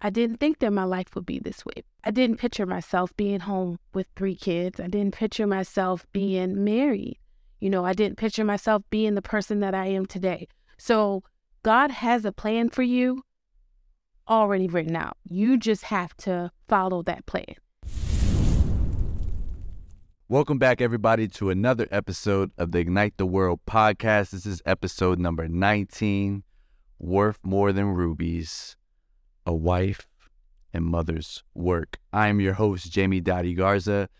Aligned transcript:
I 0.00 0.10
didn't 0.10 0.36
think 0.36 0.60
that 0.60 0.72
my 0.72 0.84
life 0.84 1.16
would 1.16 1.26
be 1.26 1.40
this 1.40 1.66
way. 1.66 1.82
I 2.04 2.12
didn't 2.12 2.36
picture 2.36 2.66
myself 2.66 3.16
being 3.16 3.40
home 3.40 3.80
with 3.92 4.06
three 4.14 4.36
kids. 4.36 4.78
I 4.78 4.86
didn't 4.86 5.12
picture 5.12 5.44
myself 5.44 6.02
mm-hmm. 6.02 6.10
being 6.12 6.64
married. 6.64 7.18
You 7.58 7.68
know, 7.68 7.84
I 7.84 7.94
didn't 7.94 8.16
picture 8.16 8.44
myself 8.44 8.84
being 8.90 9.16
the 9.16 9.22
person 9.22 9.58
that 9.58 9.74
I 9.74 9.86
am 9.86 10.06
today. 10.06 10.46
So 10.76 11.24
God 11.64 11.90
has 11.90 12.24
a 12.24 12.30
plan 12.30 12.70
for 12.70 12.82
you 12.82 13.24
already 14.28 14.68
written 14.68 14.94
out. 14.94 15.16
You 15.24 15.58
just 15.58 15.82
have 15.84 16.16
to 16.18 16.52
follow 16.68 17.02
that 17.02 17.26
plan. 17.26 17.56
Welcome 20.28 20.58
back, 20.58 20.80
everybody, 20.80 21.26
to 21.26 21.50
another 21.50 21.88
episode 21.90 22.52
of 22.56 22.70
the 22.70 22.78
Ignite 22.78 23.16
the 23.16 23.26
World 23.26 23.58
podcast. 23.68 24.30
This 24.30 24.46
is 24.46 24.62
episode 24.64 25.18
number 25.18 25.48
19 25.48 26.44
Worth 27.00 27.40
More 27.42 27.72
Than 27.72 27.86
Rubies, 27.86 28.76
a 29.48 29.54
wife 29.54 30.06
and 30.74 30.84
mother's 30.84 31.42
work. 31.54 31.98
I 32.12 32.28
am 32.28 32.38
your 32.38 32.52
host, 32.52 32.92
Jamie 32.92 33.22
Dottie 33.22 33.54
Garza. 33.54 34.10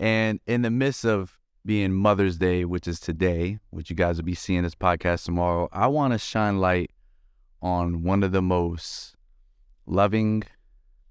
And 0.00 0.40
in 0.46 0.62
the 0.62 0.70
midst 0.70 1.04
of 1.04 1.38
being 1.66 1.92
Mother's 1.92 2.38
Day, 2.38 2.64
which 2.64 2.88
is 2.88 2.98
today, 2.98 3.58
which 3.68 3.90
you 3.90 3.96
guys 3.96 4.16
will 4.16 4.24
be 4.24 4.34
seeing 4.34 4.62
this 4.62 4.74
podcast 4.74 5.26
tomorrow, 5.26 5.68
I 5.72 5.88
want 5.88 6.14
to 6.14 6.18
shine 6.18 6.58
light 6.58 6.90
on 7.60 8.02
one 8.02 8.22
of 8.22 8.32
the 8.32 8.40
most 8.40 9.14
loving, 9.84 10.44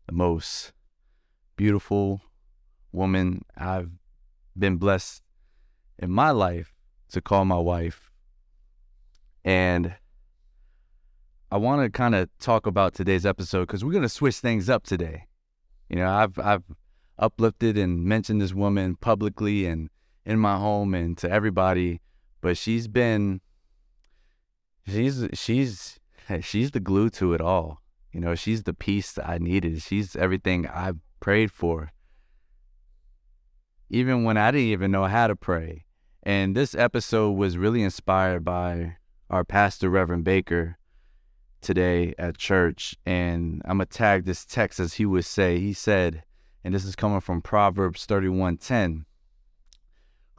the 0.07 0.13
most 0.13 0.73
beautiful 1.55 2.21
woman 2.91 3.45
I've 3.55 3.91
been 4.57 4.77
blessed 4.77 5.21
in 5.99 6.09
my 6.09 6.31
life 6.31 6.73
to 7.11 7.21
call 7.21 7.45
my 7.45 7.59
wife. 7.59 8.09
And 9.45 9.93
I 11.49 11.57
want 11.57 11.81
to 11.81 11.89
kind 11.89 12.13
of 12.13 12.29
talk 12.39 12.65
about 12.65 12.93
today's 12.93 13.25
episode 13.25 13.67
because 13.67 13.83
we're 13.83 13.93
going 13.93 14.01
to 14.01 14.09
switch 14.09 14.35
things 14.35 14.69
up 14.69 14.83
today. 14.83 15.27
You 15.89 15.95
know, 15.95 16.09
I've 16.09 16.37
I've 16.37 16.63
uplifted 17.17 17.77
and 17.77 18.03
mentioned 18.03 18.41
this 18.41 18.53
woman 18.53 18.97
publicly 18.97 19.65
and 19.65 19.89
in 20.25 20.39
my 20.39 20.57
home 20.57 20.93
and 20.93 21.17
to 21.19 21.31
everybody, 21.31 22.01
but 22.41 22.57
she's 22.57 22.89
been 22.89 23.39
she's 24.85 25.25
she's 25.33 25.99
she's 26.41 26.71
the 26.71 26.81
glue 26.81 27.09
to 27.11 27.33
it 27.33 27.39
all. 27.39 27.81
You 28.11 28.19
know, 28.19 28.35
she's 28.35 28.63
the 28.63 28.73
piece 28.73 29.17
I 29.17 29.37
needed. 29.37 29.81
She's 29.81 30.17
everything 30.17 30.67
I 30.67 30.93
prayed 31.21 31.51
for. 31.51 31.93
Even 33.89 34.25
when 34.25 34.35
I 34.35 34.51
didn't 34.51 34.67
even 34.67 34.91
know 34.91 35.05
how 35.05 35.27
to 35.27 35.35
pray. 35.35 35.85
And 36.23 36.57
this 36.57 36.75
episode 36.75 37.31
was 37.31 37.57
really 37.57 37.83
inspired 37.83 38.43
by 38.43 38.97
our 39.29 39.45
pastor, 39.45 39.89
Reverend 39.89 40.25
Baker, 40.25 40.77
today 41.67 42.15
at 42.17 42.37
church. 42.37 42.95
And 43.05 43.61
I'm 43.65 43.77
going 43.77 43.87
to 43.87 43.97
tag 43.97 44.23
this 44.23 44.45
text 44.45 44.79
as 44.79 44.93
he 44.93 45.05
would 45.05 45.25
say. 45.25 45.59
He 45.59 45.73
said, 45.73 46.23
and 46.63 46.73
this 46.73 46.85
is 46.85 46.95
coming 46.95 47.19
from 47.19 47.41
Proverbs 47.41 48.07
31:10. 48.07 49.03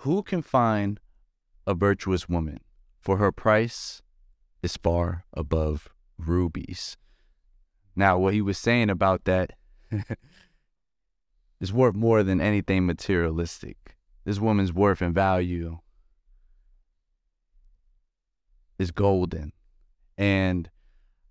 Who 0.03 0.23
can 0.23 0.43
find 0.43 0.99
a 1.67 1.75
virtuous 1.75 2.29
woman? 2.29 2.61
For 3.01 3.19
her 3.19 3.31
price 3.31 4.03
is 4.62 4.77
far 4.77 5.25
above 5.34 5.89
rubies. 6.19 6.97
Now, 7.95 8.19
what 8.19 8.34
he 8.34 8.41
was 8.41 8.56
saying 8.56 8.89
about 8.89 9.25
that 9.25 9.53
is 11.61 11.73
worth 11.73 11.95
more 11.95 12.23
than 12.23 12.41
anything 12.41 12.87
materialistic. 12.87 13.97
This 14.25 14.41
woman's 14.41 14.73
worth 14.73 15.03
and 15.03 15.15
value 15.15 15.79
is 18.79 18.91
golden. 18.93 19.53
And 20.17 20.71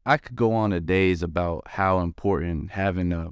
I 0.08 0.16
could 0.16 0.38
go 0.38 0.54
on 0.54 0.72
a 0.72 0.80
days 0.80 1.22
about 1.22 1.68
how 1.68 2.00
important 2.00 2.72
having 2.72 3.12
a 3.12 3.30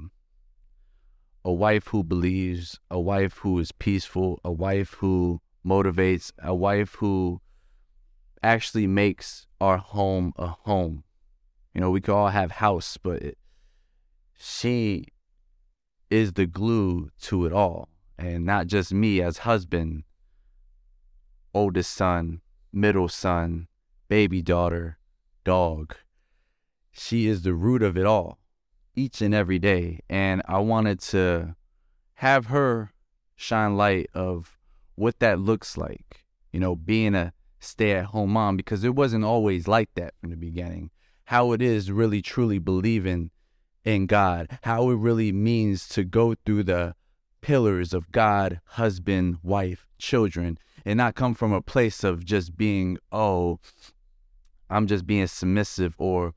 a 1.45 1.53
wife 1.53 1.87
who 1.87 2.03
believes, 2.03 2.81
a 2.91 2.99
wife 2.99 3.37
who 3.37 3.59
is 3.59 3.71
peaceful, 3.71 4.41
a 4.43 4.51
wife 4.51 4.95
who 4.95 5.39
motivates, 5.65 6.33
a 6.37 6.53
wife 6.53 6.95
who 6.95 7.39
actually 8.43 8.87
makes 8.87 9.47
our 9.61 9.77
home 9.77 10.33
a 10.35 10.47
home. 10.47 11.05
You 11.73 11.79
know, 11.79 11.91
we 11.91 12.01
could 12.01 12.13
all 12.13 12.27
have 12.27 12.51
house, 12.51 12.97
but 13.01 13.21
it, 13.21 13.37
she 14.37 15.05
is 16.09 16.33
the 16.33 16.45
glue 16.45 17.09
to 17.21 17.45
it 17.45 17.53
all. 17.53 17.87
And 18.17 18.45
not 18.45 18.67
just 18.67 18.93
me 18.93 19.21
as 19.21 19.37
husband, 19.49 20.03
oldest 21.53 21.93
son, 21.93 22.41
middle 22.73 23.07
son, 23.07 23.69
baby 24.09 24.41
daughter, 24.41 24.97
dog. 25.45 25.95
She 26.97 27.27
is 27.27 27.41
the 27.41 27.53
root 27.53 27.83
of 27.83 27.97
it 27.97 28.05
all 28.05 28.39
each 28.95 29.21
and 29.21 29.33
every 29.33 29.59
day. 29.59 29.99
And 30.09 30.41
I 30.47 30.59
wanted 30.59 30.99
to 31.01 31.55
have 32.15 32.47
her 32.47 32.91
shine 33.35 33.75
light 33.75 34.09
of 34.13 34.57
what 34.95 35.19
that 35.19 35.39
looks 35.39 35.77
like, 35.77 36.23
you 36.53 36.59
know, 36.59 36.75
being 36.75 37.13
a 37.13 37.33
stay 37.59 37.91
at 37.93 38.05
home 38.05 38.31
mom, 38.31 38.55
because 38.55 38.83
it 38.83 38.95
wasn't 38.95 39.25
always 39.25 39.67
like 39.67 39.89
that 39.95 40.13
from 40.21 40.29
the 40.29 40.37
beginning. 40.37 40.91
How 41.25 41.51
it 41.51 41.61
is 41.61 41.91
really 41.91 42.21
truly 42.21 42.59
believing 42.59 43.31
in 43.83 44.05
God, 44.05 44.59
how 44.63 44.89
it 44.89 44.95
really 44.95 45.31
means 45.31 45.87
to 45.89 46.03
go 46.03 46.35
through 46.45 46.63
the 46.63 46.95
pillars 47.41 47.93
of 47.93 48.11
God, 48.11 48.61
husband, 48.65 49.37
wife, 49.43 49.85
children, 49.97 50.57
and 50.85 50.97
not 50.97 51.15
come 51.15 51.33
from 51.33 51.51
a 51.51 51.61
place 51.61 52.03
of 52.03 52.23
just 52.23 52.55
being, 52.55 52.97
oh, 53.11 53.59
I'm 54.69 54.87
just 54.87 55.05
being 55.05 55.27
submissive 55.27 55.95
or 55.97 56.33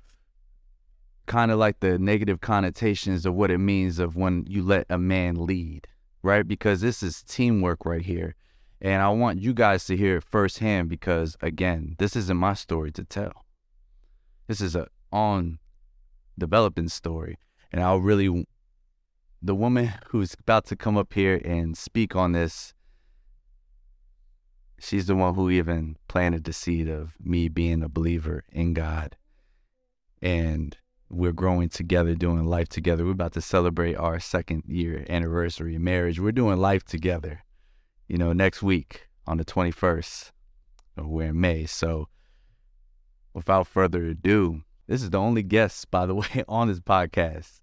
kind 1.28 1.53
of 1.53 1.59
like 1.59 1.78
the 1.78 1.99
negative 1.99 2.41
connotations 2.41 3.25
of 3.25 3.34
what 3.34 3.50
it 3.50 3.59
means 3.59 4.00
of 4.00 4.16
when 4.16 4.44
you 4.49 4.62
let 4.62 4.87
a 4.89 4.99
man 4.99 5.37
lead, 5.37 5.87
right? 6.22 6.49
Because 6.49 6.81
this 6.81 7.03
is 7.03 7.22
teamwork 7.22 7.84
right 7.84 8.03
here. 8.03 8.34
And 8.81 9.03
I 9.03 9.11
want 9.11 9.41
you 9.41 9.53
guys 9.53 9.84
to 9.87 9.97
hear 9.97 10.17
it 10.17 10.25
firsthand 10.25 10.88
because 10.88 11.37
again, 11.41 11.94
this 11.99 12.17
isn't 12.17 12.37
my 12.37 12.55
story 12.55 12.91
to 12.93 13.05
tell. 13.05 13.44
This 14.49 14.61
is 14.61 14.75
a 14.75 14.88
on 15.12 15.59
developing 16.37 16.88
story. 16.88 17.38
And 17.71 17.83
I'll 17.83 18.00
really, 18.00 18.47
the 19.43 19.55
woman 19.55 19.93
who's 20.09 20.34
about 20.34 20.65
to 20.67 20.77
come 20.77 20.97
up 20.97 21.12
here 21.12 21.41
and 21.44 21.77
speak 21.77 22.17
on 22.17 22.33
this, 22.33 22.72
she's 24.78 25.06
the 25.06 25.17
one 25.17 25.34
who 25.34 25.50
even 25.50 25.97
planted 26.09 26.44
the 26.44 26.53
seed 26.53 26.88
of 26.88 27.15
me 27.21 27.49
being 27.49 27.83
a 27.83 27.88
believer 27.88 28.44
in 28.50 28.72
God. 28.72 29.17
And 30.22 30.77
we're 31.10 31.32
growing 31.32 31.69
together, 31.69 32.14
doing 32.14 32.44
life 32.44 32.69
together. 32.69 33.04
We're 33.04 33.12
about 33.12 33.32
to 33.32 33.41
celebrate 33.41 33.94
our 33.94 34.20
second 34.20 34.64
year 34.66 35.06
anniversary 35.08 35.76
of 35.76 35.82
marriage. 35.82 36.20
We're 36.20 36.32
doing 36.32 36.58
life 36.58 36.84
together, 36.84 37.44
you 38.06 38.19
know, 38.19 38.32
next 38.32 38.62
week 38.62 39.08
on 39.26 39.38
the 39.38 39.44
21st. 39.44 40.32
We're 40.96 41.28
in 41.28 41.41
May. 41.41 41.66
So 41.66 42.08
without 43.32 43.66
further 43.66 44.04
ado, 44.04 44.62
this 44.86 45.02
is 45.02 45.10
the 45.10 45.19
only 45.19 45.42
guest, 45.42 45.91
by 45.91 46.06
the 46.06 46.14
way, 46.22 46.44
on 46.48 46.69
this 46.69 46.80
podcast. 46.80 47.60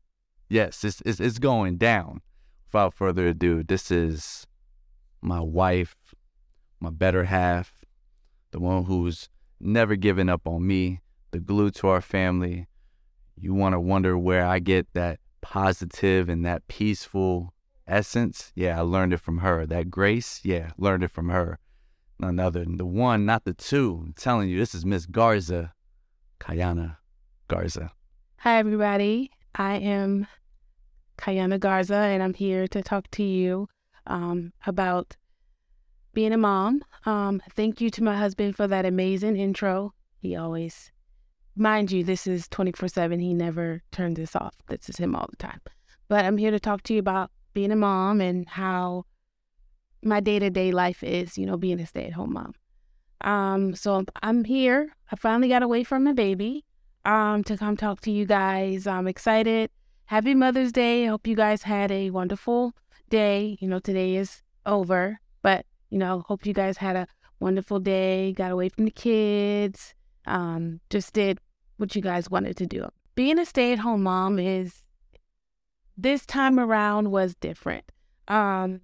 Yes, 0.50 0.84
it's, 0.84 1.02
it's, 1.06 1.20
it's 1.20 1.40
going 1.40 1.78
down. 1.78 2.22
Without 2.68 2.94
further 2.94 3.28
ado, 3.28 3.64
this 3.64 3.92
is 3.92 4.48
my 5.22 5.40
wife, 5.40 5.96
my 6.80 6.90
better 6.90 7.26
half, 7.26 7.84
the 8.52 8.60
one 8.60 8.86
who's 8.86 9.30
never 9.60 9.96
given 9.96 10.30
up 10.30 10.48
on 10.48 10.66
me, 10.66 11.02
the 11.32 11.40
glue 11.40 11.72
to 11.72 11.88
our 11.88 12.02
family. 12.02 12.68
You 13.38 13.54
want 13.54 13.74
to 13.74 13.80
wonder 13.80 14.18
where 14.18 14.46
I 14.46 14.60
get 14.60 14.88
that 14.94 15.20
positive 15.42 16.30
and 16.30 16.46
that 16.46 16.68
peaceful 16.68 17.54
essence? 17.88 18.52
Yeah, 18.56 18.78
I 18.80 18.82
learned 18.82 19.14
it 19.14 19.20
from 19.20 19.40
her. 19.40 19.66
That 19.66 19.90
grace? 19.90 20.42
Yeah, 20.44 20.72
learned 20.78 21.04
it 21.04 21.12
from 21.12 21.30
her. 21.30 21.60
None 22.20 22.40
other 22.40 22.64
than 22.64 22.78
the 22.78 22.86
one, 22.86 23.26
not 23.26 23.44
the 23.44 23.54
two. 23.54 24.02
I'm 24.06 24.14
telling 24.14 24.50
you, 24.50 24.58
this 24.58 24.74
is 24.74 24.86
Miss 24.86 25.06
Garza, 25.06 25.74
Kyanna 26.40 26.98
Garza. 27.48 27.92
Hi, 28.38 28.58
everybody. 28.58 29.32
I 29.54 29.76
am 29.76 30.28
Kyanna 31.18 31.60
Garza, 31.60 31.96
and 31.96 32.24
I'm 32.24 32.34
here 32.34 32.68
to 32.68 32.82
talk 32.82 33.10
to 33.12 33.24
you 33.24 33.68
um, 34.08 34.54
about 34.66 35.18
being 36.14 36.32
a 36.32 36.38
mom. 36.38 36.84
Um, 37.06 37.42
thank 37.52 37.82
you 37.82 37.90
to 37.92 38.04
my 38.04 38.16
husband 38.16 38.56
for 38.56 38.68
that 38.68 38.86
amazing 38.86 39.36
intro. 39.36 39.94
He 40.20 40.36
always, 40.36 40.92
mind 41.56 41.92
you, 41.92 42.04
this 42.04 42.28
is 42.28 42.48
24 42.50 42.90
7. 42.90 43.20
He 43.20 43.34
never 43.34 43.82
turns 43.92 44.18
this 44.18 44.36
off. 44.36 44.56
This 44.68 44.90
is 44.90 44.98
him 44.98 45.16
all 45.16 45.28
the 45.30 45.38
time. 45.38 45.62
But 46.08 46.26
I'm 46.26 46.38
here 46.38 46.52
to 46.52 46.60
talk 46.60 46.84
to 46.84 46.94
you 46.94 47.00
about 47.00 47.32
being 47.54 47.72
a 47.72 47.76
mom 47.76 48.22
and 48.22 48.48
how 48.48 49.06
my 50.04 50.20
day 50.20 50.40
to 50.40 50.50
day 50.50 50.72
life 50.72 51.04
is, 51.04 51.38
you 51.38 51.46
know, 51.46 51.58
being 51.58 51.80
a 51.80 51.88
stay 51.88 52.06
at 52.06 52.14
home 52.14 52.34
mom. 52.34 52.54
Um, 53.22 53.76
so 53.76 54.06
I'm 54.22 54.44
here. 54.44 54.96
I 55.12 55.16
finally 55.16 55.48
got 55.48 55.64
away 55.64 55.84
from 55.84 56.04
my 56.04 56.14
baby 56.14 56.64
um, 57.06 57.44
to 57.46 57.58
come 57.58 57.76
talk 57.78 58.02
to 58.02 58.12
you 58.12 58.26
guys. 58.26 58.86
I'm 58.86 59.08
excited. 59.08 59.72
Happy 60.06 60.36
Mother's 60.36 60.72
Day. 60.72 61.06
I 61.06 61.10
hope 61.10 61.26
you 61.26 61.36
guys 61.36 61.64
had 61.64 61.92
a 61.92 62.12
wonderful 62.12 62.74
day. 63.10 63.58
You 63.60 63.68
know, 63.68 63.80
today 63.80 64.16
is 64.16 64.44
over, 64.66 65.20
but, 65.42 65.66
you 65.90 65.98
know, 65.98 66.24
hope 66.28 66.46
you 66.46 66.54
guys 66.54 66.78
had 66.78 66.96
a 66.96 67.08
wonderful 67.40 67.80
day, 67.80 68.34
got 68.34 68.52
away 68.52 68.70
from 68.70 68.86
the 68.86 68.92
kids, 68.92 69.96
um, 70.28 70.80
just 70.90 71.14
did 71.14 71.40
what 71.78 71.96
you 71.96 72.02
guys 72.02 72.30
wanted 72.30 72.58
to 72.58 72.66
do. 72.66 72.88
Being 73.16 73.40
a 73.40 73.46
stay 73.46 73.72
at 73.72 73.80
home 73.80 74.04
mom 74.04 74.40
is 74.40 74.84
this 75.98 76.26
time 76.26 76.60
around 76.60 77.12
was 77.12 77.36
different. 77.36 77.92
Um, 78.28 78.82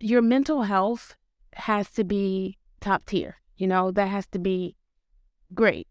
your 0.00 0.22
mental 0.22 0.62
health 0.62 1.16
has 1.54 1.90
to 1.92 2.04
be 2.04 2.58
top 2.80 3.06
tier. 3.06 3.36
You 3.56 3.66
know, 3.66 3.90
that 3.90 4.08
has 4.08 4.26
to 4.28 4.38
be 4.38 4.76
great. 5.54 5.88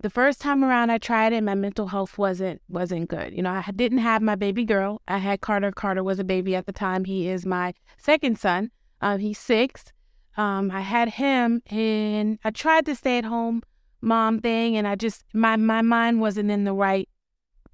The 0.00 0.10
first 0.10 0.40
time 0.40 0.64
around 0.64 0.90
I 0.90 0.98
tried 0.98 1.32
it, 1.32 1.44
my 1.44 1.54
mental 1.54 1.86
health 1.86 2.18
wasn't 2.18 2.60
wasn't 2.68 3.08
good. 3.08 3.32
You 3.32 3.42
know, 3.42 3.50
I 3.50 3.70
didn't 3.70 3.98
have 3.98 4.20
my 4.20 4.34
baby 4.34 4.64
girl. 4.64 5.00
I 5.06 5.18
had 5.18 5.40
Carter. 5.40 5.70
Carter 5.70 6.02
was 6.02 6.18
a 6.18 6.24
baby 6.24 6.56
at 6.56 6.66
the 6.66 6.72
time. 6.72 7.04
He 7.04 7.28
is 7.28 7.46
my 7.46 7.74
second 7.98 8.38
son. 8.38 8.72
Um, 9.00 9.20
he's 9.20 9.38
six. 9.38 9.92
Um, 10.36 10.70
I 10.70 10.80
had 10.80 11.10
him, 11.10 11.62
and 11.66 12.38
I 12.44 12.50
tried 12.50 12.86
to 12.86 12.94
stay 12.94 13.18
at 13.18 13.24
home 13.24 13.62
mom 14.00 14.40
thing, 14.40 14.76
and 14.76 14.86
I 14.88 14.94
just 14.94 15.24
my 15.32 15.56
my 15.56 15.82
mind 15.82 16.20
wasn't 16.20 16.50
in 16.50 16.64
the 16.64 16.72
right 16.72 17.08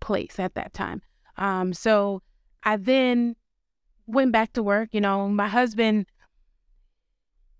place 0.01 0.39
at 0.39 0.55
that 0.55 0.75
time. 0.75 1.03
Um, 1.37 1.73
so 1.73 2.23
I 2.65 2.77
then 2.77 3.37
went 4.07 4.33
back 4.33 4.53
to 4.55 4.63
work. 4.63 4.89
You 4.93 5.01
know, 5.01 5.29
my 5.29 5.49
husband, 5.49 6.07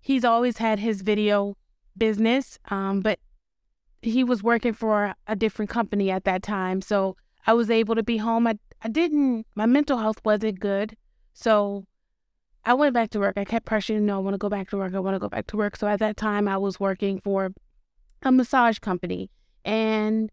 he's 0.01 0.25
always 0.25 0.57
had 0.57 0.79
his 0.79 1.01
video 1.01 1.55
business, 1.97 2.59
um, 2.69 3.01
but 3.01 3.19
he 4.01 4.23
was 4.23 4.43
working 4.43 4.73
for 4.73 5.13
a 5.27 5.35
different 5.35 5.69
company 5.69 6.09
at 6.09 6.23
that 6.23 6.43
time. 6.43 6.81
So 6.81 7.15
I 7.45 7.53
was 7.53 7.69
able 7.69 7.95
to 7.95 8.03
be 8.03 8.17
home. 8.17 8.47
I, 8.47 8.57
I 8.81 8.87
didn't, 8.87 9.45
my 9.55 9.65
mental 9.65 9.97
health 9.97 10.21
wasn't 10.23 10.59
good. 10.59 10.95
So 11.33 11.85
I 12.65 12.73
went 12.73 12.93
back 12.93 13.09
to 13.11 13.19
work. 13.19 13.37
I 13.37 13.45
kept 13.45 13.65
pressuring, 13.65 14.01
no, 14.01 14.17
I 14.17 14.19
want 14.19 14.33
to 14.33 14.37
go 14.37 14.49
back 14.49 14.69
to 14.69 14.77
work. 14.77 14.93
I 14.93 14.99
want 14.99 15.15
to 15.15 15.19
go 15.19 15.29
back 15.29 15.47
to 15.47 15.57
work. 15.57 15.75
So 15.75 15.87
at 15.87 15.99
that 15.99 16.17
time, 16.17 16.47
I 16.47 16.57
was 16.57 16.79
working 16.79 17.19
for 17.19 17.53
a 18.21 18.31
massage 18.31 18.79
company. 18.79 19.31
And 19.63 20.29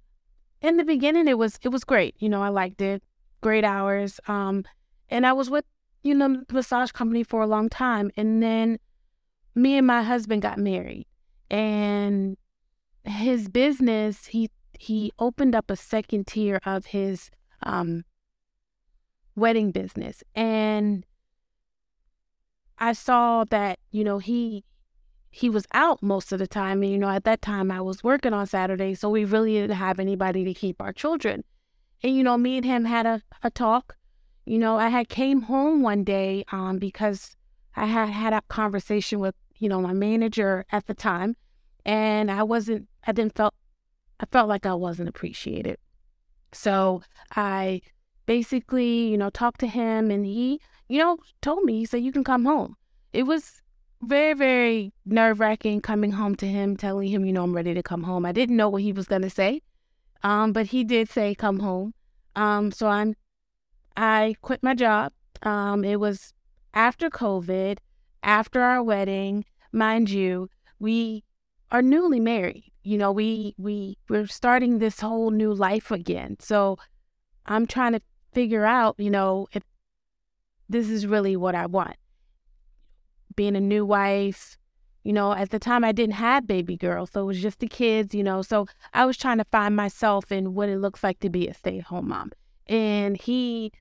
in 0.60 0.76
the 0.76 0.84
beginning, 0.84 1.28
it 1.28 1.38
was, 1.38 1.58
it 1.62 1.68
was 1.68 1.84
great. 1.84 2.14
You 2.18 2.28
know, 2.28 2.42
I 2.42 2.48
liked 2.48 2.80
it. 2.80 3.02
Great 3.40 3.64
hours. 3.64 4.20
Um, 4.28 4.64
and 5.08 5.26
I 5.26 5.32
was 5.32 5.48
with, 5.50 5.64
you 6.02 6.14
know, 6.14 6.42
the 6.48 6.54
massage 6.54 6.90
company 6.90 7.22
for 7.22 7.42
a 7.42 7.46
long 7.46 7.68
time. 7.68 8.10
And 8.16 8.42
then 8.42 8.78
me 9.54 9.76
and 9.78 9.86
my 9.86 10.02
husband 10.02 10.42
got 10.42 10.58
married. 10.58 11.06
And 11.50 12.36
his 13.04 13.48
business, 13.48 14.26
he 14.26 14.50
he 14.78 15.12
opened 15.18 15.54
up 15.54 15.70
a 15.70 15.76
second 15.76 16.26
tier 16.26 16.60
of 16.64 16.86
his 16.86 17.30
um, 17.62 18.04
wedding 19.34 19.70
business, 19.70 20.22
and 20.34 21.04
I 22.78 22.92
saw 22.92 23.44
that 23.44 23.78
you 23.90 24.04
know 24.04 24.18
he 24.18 24.64
he 25.30 25.50
was 25.50 25.66
out 25.72 26.02
most 26.02 26.32
of 26.32 26.38
the 26.38 26.46
time, 26.46 26.82
and 26.82 26.90
you 26.90 26.98
know 26.98 27.10
at 27.10 27.24
that 27.24 27.42
time 27.42 27.70
I 27.70 27.80
was 27.80 28.04
working 28.04 28.32
on 28.32 28.46
Saturday, 28.46 28.94
so 28.94 29.08
we 29.08 29.24
really 29.24 29.54
didn't 29.54 29.76
have 29.76 29.98
anybody 29.98 30.44
to 30.44 30.54
keep 30.54 30.80
our 30.80 30.92
children. 30.92 31.44
And 32.02 32.16
you 32.16 32.22
know, 32.22 32.36
me 32.36 32.56
and 32.56 32.64
him 32.64 32.84
had 32.84 33.06
a, 33.06 33.22
a 33.42 33.50
talk. 33.50 33.96
You 34.44 34.58
know, 34.58 34.78
I 34.78 34.88
had 34.88 35.08
came 35.08 35.42
home 35.42 35.82
one 35.82 36.04
day 36.04 36.44
um, 36.52 36.78
because 36.78 37.36
I 37.74 37.86
had 37.86 38.08
had 38.08 38.32
a 38.32 38.42
conversation 38.48 39.18
with 39.18 39.34
you 39.56 39.68
know 39.68 39.80
my 39.80 39.92
manager 39.92 40.64
at 40.70 40.86
the 40.86 40.94
time, 40.94 41.36
and 41.84 42.30
I 42.30 42.42
wasn't 42.42 42.88
I 43.06 43.12
didn't 43.12 43.34
felt 43.36 43.54
I 44.20 44.26
felt 44.26 44.48
like 44.48 44.66
I 44.66 44.74
wasn't 44.74 45.08
appreciated. 45.08 45.78
So 46.52 47.02
I 47.34 47.82
basically, 48.26 49.08
you 49.08 49.16
know, 49.16 49.30
talked 49.30 49.60
to 49.60 49.66
him 49.66 50.10
and 50.10 50.26
he, 50.26 50.60
you 50.88 50.98
know, 50.98 51.18
told 51.40 51.64
me, 51.64 51.78
he 51.78 51.84
said, 51.84 52.02
you 52.02 52.12
can 52.12 52.24
come 52.24 52.44
home. 52.44 52.76
It 53.12 53.24
was 53.24 53.62
very, 54.02 54.34
very 54.34 54.92
nerve 55.04 55.40
wracking 55.40 55.80
coming 55.80 56.12
home 56.12 56.34
to 56.36 56.46
him, 56.46 56.76
telling 56.76 57.08
him, 57.08 57.24
you 57.24 57.32
know, 57.32 57.44
I'm 57.44 57.54
ready 57.54 57.74
to 57.74 57.82
come 57.82 58.02
home. 58.02 58.26
I 58.26 58.32
didn't 58.32 58.56
know 58.56 58.68
what 58.68 58.82
he 58.82 58.92
was 58.92 59.06
going 59.06 59.22
to 59.22 59.30
say. 59.30 59.62
Um, 60.22 60.52
but 60.52 60.66
he 60.66 60.84
did 60.84 61.08
say, 61.08 61.34
come 61.34 61.60
home. 61.60 61.94
Um, 62.34 62.72
so 62.72 62.88
I'm, 62.88 63.14
I 63.96 64.34
quit 64.42 64.62
my 64.62 64.74
job. 64.74 65.12
Um, 65.42 65.84
it 65.84 66.00
was 66.00 66.34
after 66.74 67.08
COVID, 67.08 67.78
after 68.22 68.60
our 68.60 68.82
wedding, 68.82 69.44
mind 69.72 70.10
you, 70.10 70.50
we 70.78 71.24
are 71.70 71.82
newly 71.82 72.20
married. 72.20 72.70
You 72.82 72.98
know, 72.98 73.10
we 73.10 73.54
we 73.58 73.98
we're 74.08 74.26
starting 74.26 74.78
this 74.78 75.00
whole 75.00 75.30
new 75.30 75.52
life 75.52 75.90
again. 75.90 76.36
So 76.40 76.78
I'm 77.46 77.66
trying 77.66 77.92
to 77.92 78.02
figure 78.36 78.66
out, 78.66 78.94
you 78.98 79.10
know, 79.16 79.48
if 79.56 79.62
this 80.68 80.90
is 80.90 81.06
really 81.06 81.36
what 81.36 81.54
I 81.54 81.64
want. 81.66 81.96
Being 83.34 83.56
a 83.56 83.60
new 83.60 83.84
wife, 83.86 84.58
you 85.04 85.12
know, 85.18 85.32
at 85.32 85.50
the 85.50 85.58
time 85.58 85.82
I 85.84 85.92
didn't 85.92 86.20
have 86.26 86.46
baby 86.46 86.76
girl, 86.76 87.06
so 87.06 87.22
it 87.22 87.26
was 87.32 87.40
just 87.40 87.60
the 87.60 87.68
kids, 87.68 88.14
you 88.14 88.24
know. 88.28 88.42
So 88.42 88.66
I 88.92 89.06
was 89.06 89.16
trying 89.16 89.38
to 89.38 89.46
find 89.56 89.74
myself 89.74 90.30
in 90.30 90.54
what 90.54 90.68
it 90.68 90.80
looks 90.84 91.02
like 91.02 91.18
to 91.20 91.30
be 91.30 91.48
a 91.48 91.54
stay-at-home 91.54 92.08
mom. 92.08 92.32
And 92.66 93.16
he 93.26 93.72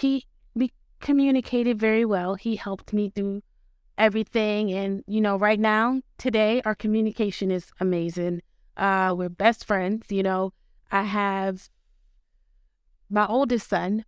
he 0.00 0.26
we 0.54 0.72
communicated 1.00 1.78
very 1.78 2.04
well. 2.04 2.34
He 2.34 2.56
helped 2.56 2.92
me 2.92 3.10
through 3.14 3.42
everything. 3.96 4.72
And, 4.72 5.04
you 5.06 5.20
know, 5.22 5.36
right 5.38 5.60
now, 5.60 6.02
today, 6.18 6.60
our 6.66 6.74
communication 6.74 7.50
is 7.50 7.70
amazing. 7.80 8.42
Uh, 8.76 9.14
we're 9.16 9.30
best 9.46 9.64
friends. 9.64 10.02
You 10.10 10.22
know, 10.22 10.52
I 10.90 11.04
have 11.04 11.70
my 13.12 13.26
oldest 13.26 13.68
son, 13.68 14.04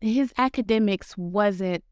his 0.00 0.32
academics 0.38 1.16
wasn't 1.16 1.82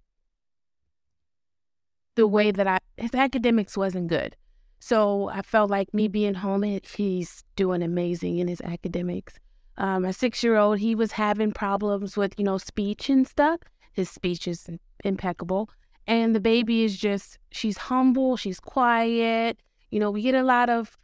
the 2.14 2.26
way 2.26 2.50
that 2.50 2.66
I, 2.66 2.78
his 2.96 3.14
academics 3.14 3.76
wasn't 3.76 4.08
good. 4.08 4.36
So 4.78 5.28
I 5.28 5.42
felt 5.42 5.70
like 5.70 5.92
me 5.92 6.08
being 6.08 6.34
home, 6.34 6.62
he's 6.62 7.42
doing 7.56 7.82
amazing 7.82 8.38
in 8.38 8.48
his 8.48 8.60
academics. 8.60 9.38
Um, 9.78 10.02
my 10.02 10.10
six 10.10 10.42
year 10.42 10.56
old, 10.56 10.78
he 10.78 10.94
was 10.94 11.12
having 11.12 11.52
problems 11.52 12.16
with, 12.16 12.34
you 12.38 12.44
know, 12.44 12.58
speech 12.58 13.08
and 13.08 13.26
stuff. 13.26 13.60
His 13.92 14.10
speech 14.10 14.46
is 14.46 14.68
impeccable. 15.04 15.70
And 16.06 16.34
the 16.34 16.40
baby 16.40 16.84
is 16.84 16.96
just, 16.96 17.38
she's 17.50 17.78
humble, 17.78 18.36
she's 18.36 18.60
quiet. 18.60 19.58
You 19.90 20.00
know, 20.00 20.10
we 20.10 20.22
get 20.22 20.34
a 20.34 20.42
lot 20.42 20.68
of 20.68 20.96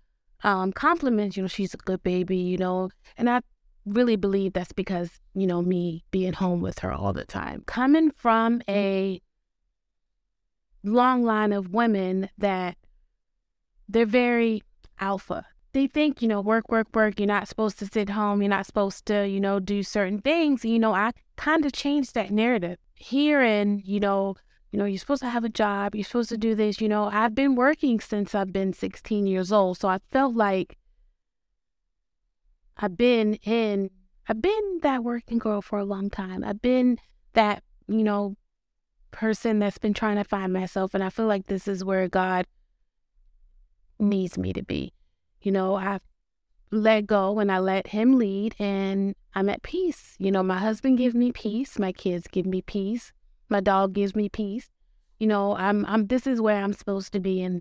um, 0.44 0.73
compliments, 0.73 1.37
you 1.37 1.43
know, 1.43 1.49
she's 1.49 1.75
a 1.75 1.78
good 1.78 2.02
baby, 2.02 2.37
you 2.37 2.58
know. 2.58 2.90
And 3.17 3.28
I 3.28 3.40
really 3.87 4.17
believe 4.17 4.52
that's 4.52 4.73
because, 4.73 5.11
you 5.34 5.46
know, 5.46 5.62
me 5.62 6.05
being 6.11 6.32
home 6.32 6.61
with 6.61 6.81
her 6.81 6.93
all 6.93 7.12
the 7.12 7.25
time. 7.25 7.62
Coming 7.67 8.11
from 8.11 8.61
mm-hmm. 8.61 8.70
a 8.70 9.23
long 10.84 11.25
line 11.25 11.52
of 11.52 11.73
women 11.73 12.29
that 12.38 12.76
they're 13.88 14.06
very 14.06 14.62
alpha. 15.00 15.46
They 15.73 15.87
think, 15.87 16.20
you 16.20 16.29
know, 16.29 16.40
work, 16.40 16.70
work, 16.70 16.88
work. 16.94 17.19
You're 17.19 17.26
not 17.26 17.49
supposed 17.49 17.79
to 17.79 17.87
sit 17.87 18.11
home. 18.11 18.43
You're 18.43 18.50
not 18.50 18.67
supposed 18.67 19.06
to, 19.06 19.26
you 19.26 19.40
know, 19.40 19.58
do 19.58 19.82
certain 19.82 20.21
things. 20.21 20.64
You 20.64 20.78
know, 20.78 20.95
I 20.95 21.12
kind 21.37 21.64
of 21.64 21.73
changed 21.73 22.14
that 22.14 22.30
narrative. 22.30 22.78
Hearing, 22.95 23.83
you 23.85 23.99
know, 23.99 24.37
you 24.71 24.78
know, 24.78 24.85
you're 24.87 24.99
supposed 24.99 25.23
to 25.23 25.28
have 25.28 25.45
a 25.45 25.50
job, 25.50 25.95
you're 25.95 26.04
supposed 26.04 26.30
to 26.30 26.38
do 26.38 26.54
this. 26.54 26.80
You 26.80 26.88
know, 26.88 27.04
I've 27.12 27.35
been 27.35 27.57
working 27.57 28.00
since 28.00 28.35
I've 28.35 28.52
been 28.52 28.73
16 28.73 29.26
years 29.26 29.52
old. 29.52 29.78
So 29.78 29.88
I 29.88 29.99
felt 30.11 30.35
like 30.35 30.78
I've 32.76 32.97
been 32.97 33.35
in, 33.45 33.91
I've 34.29 34.43
been 34.43 34.81
that 34.83 35.05
working 35.05 35.38
girl 35.38 35.62
for 35.62 35.79
a 35.79 35.85
long 35.85 36.11
time. 36.11 36.45
I've 36.45 36.62
been 36.62 36.99
that, 37.35 37.62
you 37.88 38.02
know, 38.02 38.37
person 39.11 39.59
that's 39.59 39.79
been 39.79 39.95
trying 39.95 40.17
to 40.17 40.25
find 40.25 40.52
myself. 40.52 40.95
And 40.95 41.05
I 41.05 41.11
feel 41.11 41.26
like 41.26 41.47
this 41.47 41.69
is 41.69 41.85
where 41.85 42.09
God 42.09 42.47
needs 43.99 44.38
me 44.38 44.52
to 44.52 44.62
be. 44.62 44.93
You 45.41 45.52
know, 45.52 45.75
I've 45.75 46.00
let 46.71 47.07
go 47.07 47.38
and 47.38 47.52
I 47.52 47.59
let 47.59 47.88
Him 47.88 48.19
lead 48.19 48.55
and 48.59 49.14
I'm 49.35 49.49
at 49.49 49.62
peace. 49.62 50.17
You 50.19 50.31
know, 50.31 50.43
my 50.43 50.59
husband 50.59 50.99
gives 50.99 51.14
me 51.14 51.33
peace, 51.33 51.79
my 51.79 51.93
kids 51.93 52.26
give 52.26 52.47
me 52.47 52.62
peace. 52.62 53.12
My 53.49 53.61
dog 53.61 53.93
gives 53.93 54.17
me 54.17 54.31
peace. 54.31 54.71
You 55.21 55.26
know, 55.26 55.55
I'm 55.55 55.85
I'm 55.87 56.07
this 56.07 56.26
is 56.26 56.41
where 56.41 56.64
I'm 56.64 56.73
supposed 56.73 57.12
to 57.12 57.21
be 57.21 57.43
and 57.43 57.61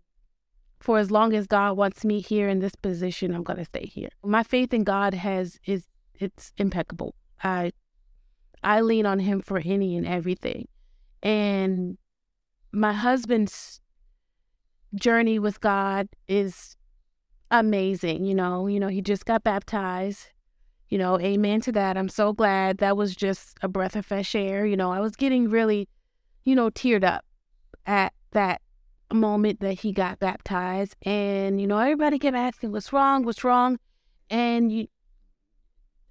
for 0.81 0.97
as 0.97 1.11
long 1.11 1.33
as 1.33 1.45
God 1.45 1.77
wants 1.77 2.03
me 2.03 2.19
here 2.19 2.49
in 2.49 2.59
this 2.59 2.73
position, 2.75 3.35
I'm 3.35 3.43
going 3.43 3.59
to 3.59 3.65
stay 3.65 3.85
here. 3.85 4.09
My 4.23 4.41
faith 4.41 4.73
in 4.73 4.83
God 4.83 5.13
has 5.13 5.59
is 5.65 5.85
it's 6.15 6.51
impeccable. 6.57 7.13
I 7.43 7.71
I 8.63 8.81
lean 8.81 9.05
on 9.05 9.19
him 9.19 9.41
for 9.41 9.59
any 9.63 9.95
and 9.95 10.07
everything. 10.07 10.67
And 11.21 11.97
my 12.71 12.93
husband's 12.93 13.79
journey 14.95 15.39
with 15.39 15.61
God 15.61 16.07
is 16.27 16.75
amazing, 17.51 18.25
you 18.25 18.33
know. 18.33 18.65
You 18.67 18.79
know, 18.79 18.87
he 18.87 19.01
just 19.01 19.25
got 19.25 19.43
baptized. 19.43 20.29
You 20.89 20.97
know, 20.97 21.19
amen 21.19 21.61
to 21.61 21.71
that. 21.73 21.95
I'm 21.95 22.09
so 22.09 22.33
glad. 22.33 22.79
That 22.79 22.97
was 22.97 23.15
just 23.15 23.57
a 23.61 23.67
breath 23.67 23.95
of 23.95 24.05
fresh 24.05 24.35
air. 24.35 24.65
You 24.65 24.75
know, 24.75 24.91
I 24.91 24.99
was 24.99 25.15
getting 25.15 25.47
really, 25.47 25.87
you 26.43 26.55
know, 26.55 26.69
teared 26.69 27.03
up 27.03 27.23
at 27.85 28.13
that 28.31 28.61
moment 29.13 29.59
that 29.59 29.79
he 29.79 29.91
got 29.91 30.19
baptized. 30.19 30.95
And, 31.03 31.59
you 31.59 31.67
know, 31.67 31.77
everybody 31.77 32.19
kept 32.19 32.35
asking, 32.35 32.71
what's 32.71 32.93
wrong? 32.93 33.23
What's 33.23 33.43
wrong? 33.43 33.79
And 34.29 34.71
you, 34.71 34.87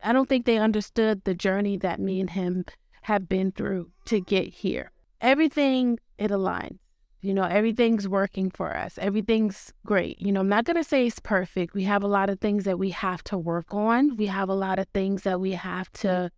I 0.03 0.13
don't 0.13 0.29
think 0.29 0.47
they 0.47 0.59
understood 0.59 1.25
the 1.25 1.35
journey 1.35 1.77
that 1.79 2.01
me 2.01 2.21
and 2.21 2.31
him 2.31 2.65
have 3.03 3.29
been 3.29 3.53
through 3.53 3.91
to 4.07 4.21
get 4.21 4.49
here. 4.49 4.93
Everything, 5.21 5.99
it 6.19 6.31
aligns. 6.31 6.79
You 7.23 7.35
know, 7.35 7.45
everything's 7.45 8.09
working 8.09 8.51
for 8.51 8.75
us. 8.75 8.97
Everything's 8.97 9.75
great. 9.85 10.19
You 10.23 10.33
know, 10.33 10.41
I'm 10.41 10.49
not 10.49 10.65
going 10.65 10.79
to 10.79 10.85
say 10.85 11.07
it's 11.07 11.21
perfect. 11.21 11.75
We 11.75 11.85
have 11.85 12.03
a 12.03 12.09
lot 12.09 12.31
of 12.31 12.41
things 12.41 12.65
that 12.65 12.79
we 12.79 12.91
have 12.91 13.23
to 13.25 13.37
work 13.37 13.75
on. 13.75 14.17
We 14.17 14.27
have 14.27 14.49
a 14.49 14.55
lot 14.55 14.79
of 14.79 14.87
things 14.95 15.23
that 15.25 15.39
we 15.39 15.53
have 15.53 15.93
to 15.93 16.31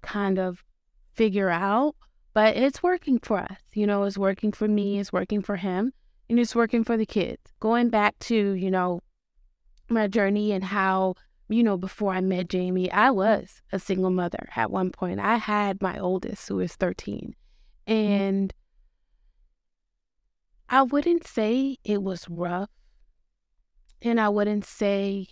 kind 0.00 0.38
of 0.38 0.64
figure 1.12 1.50
out, 1.50 1.96
but 2.38 2.56
it's 2.56 2.84
working 2.84 3.18
for 3.18 3.38
us. 3.38 3.58
You 3.74 3.84
know, 3.84 4.04
it's 4.04 4.16
working 4.16 4.52
for 4.52 4.68
me, 4.68 5.00
it's 5.00 5.12
working 5.12 5.42
for 5.42 5.56
him, 5.56 5.92
and 6.30 6.38
it's 6.38 6.54
working 6.54 6.84
for 6.84 6.96
the 6.96 7.04
kids. 7.04 7.42
Going 7.58 7.88
back 7.88 8.16
to, 8.20 8.52
you 8.52 8.70
know, 8.70 9.00
my 9.88 10.06
journey 10.06 10.52
and 10.52 10.62
how, 10.62 11.16
you 11.48 11.64
know, 11.64 11.76
before 11.76 12.12
I 12.12 12.20
met 12.20 12.48
Jamie, 12.48 12.92
I 12.92 13.10
was 13.10 13.60
a 13.72 13.80
single 13.80 14.12
mother 14.12 14.48
at 14.54 14.70
one 14.70 14.92
point. 14.92 15.18
I 15.18 15.34
had 15.34 15.82
my 15.82 15.98
oldest, 15.98 16.46
who 16.46 16.58
was 16.58 16.76
13. 16.76 17.34
Mm-hmm. 17.88 17.92
And 17.92 18.54
I 20.68 20.82
wouldn't 20.82 21.26
say 21.26 21.78
it 21.82 22.04
was 22.04 22.28
rough. 22.28 22.70
And 24.00 24.20
I 24.20 24.28
wouldn't 24.28 24.64
say 24.64 25.26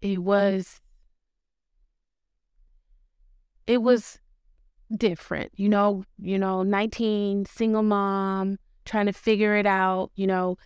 it 0.00 0.18
was 0.18 0.80
it 3.64 3.74
mm-hmm. 3.74 3.84
was 3.84 4.18
different, 4.96 5.52
you 5.56 5.68
know, 5.68 6.04
you 6.18 6.38
know, 6.38 6.62
19, 6.62 7.46
single 7.46 7.82
mom, 7.82 8.58
trying 8.84 9.06
to 9.06 9.12
figure 9.12 9.56
it 9.56 9.66
out, 9.66 10.10
you 10.14 10.26
know. 10.26 10.56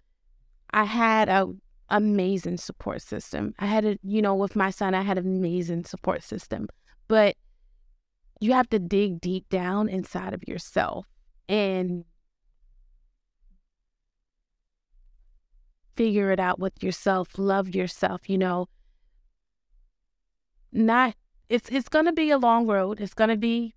I 0.70 0.84
had 0.84 1.28
a 1.28 1.48
amazing 1.88 2.58
support 2.58 3.02
system. 3.02 3.54
I 3.58 3.66
had 3.66 3.84
a, 3.84 3.98
you 4.02 4.20
know, 4.20 4.34
with 4.34 4.56
my 4.56 4.70
son, 4.70 4.94
I 4.94 5.02
had 5.02 5.18
an 5.18 5.26
amazing 5.26 5.84
support 5.84 6.22
system. 6.22 6.68
But 7.08 7.36
you 8.40 8.52
have 8.52 8.68
to 8.70 8.78
dig 8.78 9.20
deep 9.20 9.48
down 9.48 9.88
inside 9.88 10.34
of 10.34 10.46
yourself 10.46 11.06
and 11.48 12.04
figure 15.96 16.30
it 16.30 16.40
out 16.40 16.58
with 16.58 16.82
yourself, 16.82 17.38
love 17.38 17.74
yourself, 17.74 18.28
you 18.28 18.38
know. 18.38 18.68
Not 20.72 21.14
it's 21.48 21.68
it's 21.70 21.88
going 21.88 22.04
to 22.06 22.12
be 22.12 22.30
a 22.30 22.38
long 22.38 22.66
road. 22.66 23.00
It's 23.00 23.14
going 23.14 23.30
to 23.30 23.36
be 23.36 23.75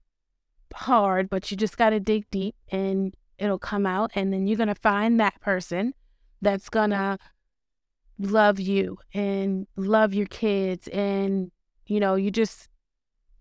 hard, 0.74 1.30
but 1.30 1.50
you 1.50 1.58
just 1.58 1.78
got 1.78 1.92
to 1.92 2.00
dig 2.00 2.30
deep 2.32 2.56
and 2.70 3.16
it'll 3.38 3.60
come 3.60 3.86
out 3.86 4.12
and 4.16 4.34
then 4.34 4.48
you're 4.48 4.58
going 4.58 4.68
to 4.68 4.76
find 4.76 5.20
that 5.20 5.40
person 5.42 5.94
that's 6.42 6.70
going 6.70 6.90
to 6.90 7.18
love 8.20 8.60
you 8.60 8.98
and 9.14 9.66
love 9.78 10.14
your 10.14 10.28
kids 10.28 10.88
and 10.90 11.52
you 11.90 12.00
know, 12.00 12.16
you 12.16 12.32
just 12.32 12.70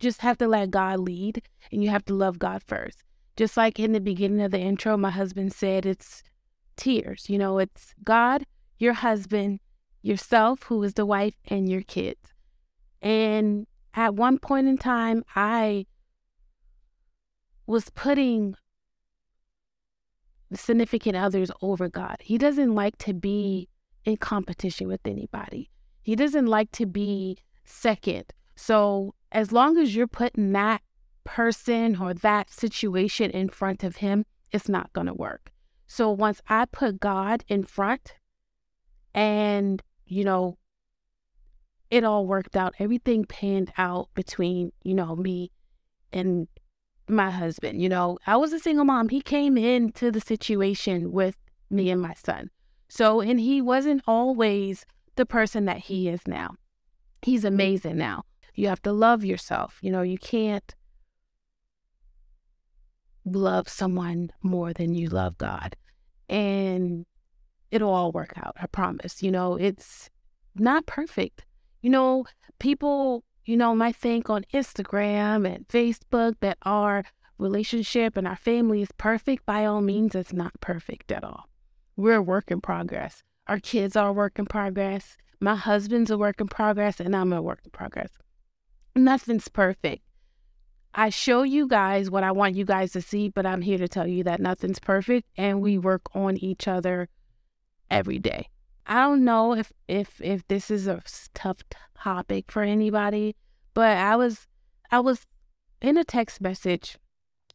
just 0.01 0.21
have 0.23 0.39
to 0.39 0.49
let 0.49 0.71
God 0.71 1.01
lead 1.01 1.43
and 1.71 1.83
you 1.83 1.91
have 1.91 2.05
to 2.07 2.15
love 2.15 2.39
God 2.39 2.63
first. 2.67 3.05
Just 3.37 3.57
like 3.57 3.79
in 3.79 3.93
the 3.93 4.01
beginning 4.01 4.41
of 4.41 4.51
the 4.51 4.59
intro, 4.59 4.97
my 4.97 5.11
husband 5.11 5.53
said 5.53 5.85
it's 5.85 6.23
tiers. 6.77 7.29
You 7.29 7.39
know, 7.39 7.59
it's 7.59 7.95
God, 8.03 8.47
your 8.79 8.95
husband, 8.95 9.61
yourself, 10.03 10.63
who 10.65 10.83
is 10.83 10.95
the 10.95 11.07
wife, 11.07 11.35
and 11.49 11.69
your 11.69 11.83
kids. 11.83 12.33
And 13.03 13.67
at 13.95 14.15
one 14.15 14.39
point 14.39 14.67
in 14.67 14.79
time, 14.79 15.25
I 15.37 15.87
was 17.69 17.91
putting 17.91 18.55
significant 20.55 21.15
others 21.15 21.51
over 21.61 21.89
God. 21.89 22.17
He 22.21 22.39
doesn't 22.39 22.75
like 22.75 22.97
to 22.99 23.13
be 23.13 23.69
mm-hmm. 23.69 24.11
in 24.11 24.17
competition 24.17 24.89
with 24.89 25.03
anybody. 25.05 25.71
He 26.03 26.17
doesn't 26.17 26.47
like 26.47 26.73
to 26.73 26.87
be 26.87 27.37
second. 27.65 28.33
So 28.57 29.15
as 29.31 29.53
long 29.53 29.77
as 29.77 29.95
you're 29.95 30.07
putting 30.07 30.53
that 30.53 30.81
person 31.25 32.01
or 32.01 32.15
that 32.15 32.51
situation 32.51 33.31
in 33.31 33.51
front 33.51 33.85
of 33.85 33.97
him, 33.97 34.25
it's 34.51 34.69
not 34.69 34.91
going 34.95 35.07
to 35.07 35.15
work. 35.15 35.53
So 35.87 36.11
once 36.11 36.41
I 36.49 36.65
put 36.65 36.99
God 36.99 37.45
in 37.49 37.65
front 37.65 38.15
and, 39.15 39.83
you 40.07 40.25
know, 40.25 40.57
it 41.91 42.03
all 42.03 42.27
worked 42.27 42.57
out. 42.57 42.75
Everything 42.79 43.27
panned 43.27 43.73
out 43.77 44.09
between, 44.15 44.73
you 44.83 44.95
know, 44.95 45.15
me 45.17 45.51
and 46.13 46.49
my 47.09 47.31
husband. 47.31 47.81
You 47.81 47.89
know, 47.89 48.19
I 48.27 48.37
was 48.37 48.53
a 48.53 48.59
single 48.59 48.85
mom. 48.85 49.09
He 49.09 49.21
came 49.21 49.57
into 49.57 50.11
the 50.11 50.21
situation 50.21 51.13
with 51.13 51.37
me 51.71 51.91
and 51.91 52.01
my 52.01 52.15
son. 52.15 52.51
So, 52.89 53.21
and 53.21 53.39
he 53.39 53.61
wasn't 53.61 54.03
always 54.07 54.87
the 55.17 55.27
person 55.27 55.67
that 55.67 55.79
he 55.79 56.09
is 56.09 56.27
now. 56.27 56.55
He's 57.23 57.45
amazing 57.45 57.97
now. 57.97 58.25
You 58.55 58.69
have 58.69 58.83
to 58.83 58.93
love 58.93 59.25
yourself. 59.25 59.79
You 59.83 59.91
know, 59.91 60.03
you 60.03 60.19
can't 60.19 60.75
love 63.25 63.69
someone 63.69 64.31
more 64.43 64.73
than 64.73 64.95
you 64.95 65.09
love 65.09 65.37
God. 65.39 65.77
And 66.29 67.07
it'll 67.71 67.93
all 67.93 68.13
work 68.13 68.33
out. 68.37 68.57
I 68.61 68.67
promise. 68.67 69.23
You 69.23 69.31
know, 69.31 69.55
it's 69.55 70.11
not 70.55 70.87
perfect. 70.87 71.45
You 71.83 71.91
know, 71.91 72.25
people, 72.59 73.25
you 73.49 73.57
know, 73.57 73.75
my 73.75 73.91
think 73.91 74.29
on 74.29 74.45
Instagram 74.53 75.51
and 75.51 75.67
Facebook 75.69 76.35
that 76.41 76.59
our 76.65 77.03
relationship 77.39 78.15
and 78.19 78.29
our 78.29 78.37
family 78.37 78.83
is 78.83 78.91
perfect. 78.99 79.47
By 79.47 79.65
all 79.65 79.81
means, 79.81 80.15
it's 80.15 80.35
not 80.35 80.61
perfect 80.61 81.11
at 81.11 81.25
all. 81.25 81.49
We're 81.97 82.17
a 82.17 82.23
work 82.23 82.51
in 82.51 82.61
progress. 82.61 83.23
Our 83.47 83.59
kids 83.59 83.97
are 83.97 84.09
a 84.09 84.13
work 84.13 84.39
in 84.39 84.45
progress. 84.45 85.17
My 85.41 85.57
husband's 85.57 86.11
a 86.11 86.19
work 86.19 86.43
in 86.43 86.49
progress, 86.49 87.01
and 87.01 87.17
I'm 87.17 87.33
a 87.33 87.41
work 87.41 87.61
in 87.65 87.71
progress. 87.71 88.11
Nothing's 88.95 89.49
perfect. 89.49 90.03
I 90.95 91.09
show 91.09 91.43
you 91.43 91.67
guys 91.67 92.11
what 92.11 92.25
I 92.25 92.33
want 92.33 92.55
you 92.55 92.67
guys 92.67 92.93
to 92.93 93.01
see, 93.01 93.31
but 93.31 93.47
I'm 93.47 93.63
here 93.63 93.79
to 93.79 93.89
tell 93.89 94.07
you 94.07 94.25
that 94.25 94.41
nothing's 94.41 94.79
perfect 94.79 95.27
and 95.39 95.63
we 95.63 95.79
work 95.79 96.03
on 96.15 96.37
each 96.37 96.69
other 96.69 97.09
every 97.91 98.19
day. 98.19 98.49
I 98.89 99.03
don't 99.03 99.25
know 99.25 99.55
if 99.55 99.71
if 99.87 100.21
if 100.23 100.49
this 100.49 100.71
is 100.71 100.87
a 100.87 101.03
tough 101.35 101.59
topic 102.03 102.51
for 102.51 102.63
anybody, 102.63 103.37
but 103.75 103.99
I 103.99 104.17
was 104.17 104.47
I 104.91 105.01
was 105.01 105.27
in 105.83 105.99
a 105.99 106.05
text 106.05 106.41
message 106.41 106.97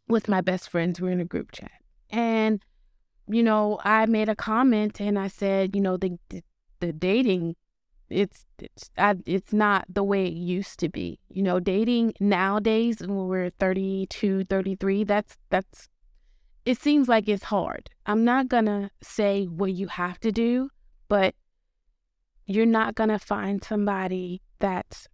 with 0.07 0.29
my 0.29 0.41
best 0.41 0.69
friends. 0.69 1.01
We're 1.01 1.11
in 1.11 1.19
a 1.19 1.25
group 1.25 1.51
chat, 1.51 1.71
and 2.11 2.63
you 3.27 3.41
know 3.41 3.79
I 3.83 4.05
made 4.05 4.29
a 4.29 4.35
comment 4.35 5.01
and 5.01 5.17
I 5.17 5.27
said, 5.27 5.75
you 5.75 5.81
know 5.81 5.97
the 5.97 6.19
the, 6.29 6.43
the 6.79 6.93
dating, 6.93 7.55
it's 8.11 8.45
it's 8.59 8.91
I, 8.95 9.15
it's 9.25 9.53
not 9.53 9.85
the 9.89 10.03
way 10.03 10.27
it 10.27 10.33
used 10.33 10.79
to 10.81 10.89
be. 10.89 11.19
You 11.29 11.41
know, 11.41 11.59
dating 11.59 12.13
nowadays 12.19 12.99
when 12.99 13.27
we're 13.27 13.49
32, 13.59 14.45
33, 14.45 15.03
that's 15.03 15.37
that's 15.49 15.89
it 16.63 16.79
seems 16.79 17.09
like 17.09 17.27
it's 17.27 17.45
hard. 17.45 17.89
I'm 18.05 18.23
not 18.23 18.49
gonna 18.49 18.91
say 19.01 19.45
what 19.45 19.73
you 19.73 19.87
have 19.87 20.19
to 20.19 20.31
do 20.31 20.69
but 21.07 21.35
you're 22.45 22.65
not 22.65 22.95
going 22.95 23.09
to 23.09 23.19
find 23.19 23.63
somebody 23.63 24.41
that's 24.59 25.07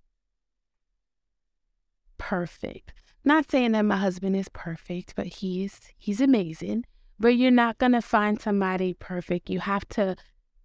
perfect. 2.17 2.93
Not 3.23 3.49
saying 3.51 3.73
that 3.73 3.83
my 3.83 3.97
husband 3.97 4.35
is 4.35 4.49
perfect, 4.49 5.13
but 5.15 5.27
he's 5.27 5.79
he's 5.97 6.21
amazing. 6.21 6.85
But 7.19 7.35
you're 7.35 7.51
not 7.51 7.77
going 7.77 7.91
to 7.91 8.01
find 8.01 8.39
somebody 8.39 8.93
perfect. 8.93 9.49
You 9.49 9.59
have 9.59 9.87
to 9.89 10.15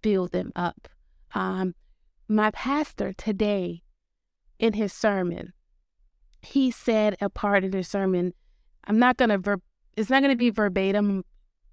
build 0.02 0.31
them 0.31 0.52
up. 0.54 0.88
Um, 1.35 1.75
my 2.28 2.52
pastor 2.52 3.12
today 3.12 3.83
in 4.59 4.75
his 4.75 4.93
sermon, 4.93 5.52
he 6.43 6.71
said 6.71 7.16
a 7.21 7.28
part 7.28 7.64
of 7.64 7.73
the 7.73 7.83
sermon. 7.83 8.35
I'm 8.87 8.99
not 8.99 9.16
going 9.16 9.31
to 9.31 9.38
ver- 9.38 9.62
it's 9.97 10.11
not 10.11 10.23
going 10.23 10.33
to 10.33 10.37
be 10.37 10.50
verbatim. 10.50 11.11
I'm 11.11 11.25